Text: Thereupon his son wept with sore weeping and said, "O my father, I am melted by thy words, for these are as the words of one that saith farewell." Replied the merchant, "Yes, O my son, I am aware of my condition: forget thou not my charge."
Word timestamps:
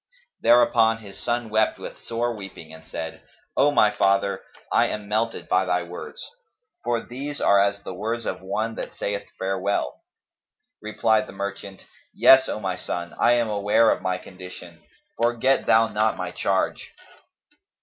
Thereupon 0.41 0.97
his 0.97 1.19
son 1.21 1.51
wept 1.51 1.77
with 1.77 1.99
sore 1.99 2.35
weeping 2.35 2.73
and 2.73 2.83
said, 2.83 3.21
"O 3.55 3.69
my 3.69 3.91
father, 3.91 4.41
I 4.71 4.87
am 4.87 5.07
melted 5.07 5.47
by 5.47 5.63
thy 5.63 5.83
words, 5.83 6.25
for 6.83 7.05
these 7.05 7.39
are 7.39 7.61
as 7.63 7.83
the 7.83 7.93
words 7.93 8.25
of 8.25 8.41
one 8.41 8.73
that 8.73 8.95
saith 8.95 9.27
farewell." 9.37 10.01
Replied 10.81 11.27
the 11.27 11.33
merchant, 11.33 11.85
"Yes, 12.15 12.49
O 12.49 12.59
my 12.59 12.77
son, 12.77 13.13
I 13.19 13.33
am 13.33 13.47
aware 13.47 13.91
of 13.91 14.01
my 14.01 14.17
condition: 14.17 14.81
forget 15.21 15.67
thou 15.67 15.87
not 15.89 16.17
my 16.17 16.31
charge." 16.31 16.95